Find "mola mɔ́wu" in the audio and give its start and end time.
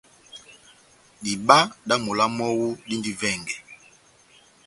2.05-2.67